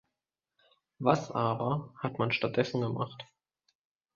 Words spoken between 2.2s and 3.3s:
stattdessen gemacht?